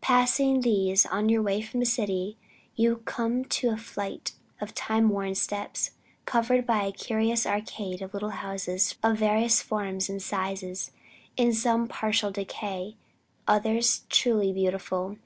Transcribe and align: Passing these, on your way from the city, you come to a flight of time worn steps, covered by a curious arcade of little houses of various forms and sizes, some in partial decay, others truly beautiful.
Passing 0.00 0.62
these, 0.62 1.06
on 1.06 1.28
your 1.28 1.42
way 1.42 1.62
from 1.62 1.78
the 1.78 1.86
city, 1.86 2.36
you 2.74 3.02
come 3.04 3.44
to 3.44 3.68
a 3.70 3.76
flight 3.76 4.32
of 4.60 4.74
time 4.74 5.08
worn 5.10 5.36
steps, 5.36 5.92
covered 6.24 6.66
by 6.66 6.82
a 6.82 6.90
curious 6.90 7.46
arcade 7.46 8.02
of 8.02 8.12
little 8.12 8.30
houses 8.30 8.96
of 9.04 9.18
various 9.18 9.62
forms 9.62 10.08
and 10.10 10.20
sizes, 10.20 10.90
some 11.52 11.82
in 11.82 11.86
partial 11.86 12.32
decay, 12.32 12.96
others 13.46 14.02
truly 14.10 14.52
beautiful. 14.52 15.18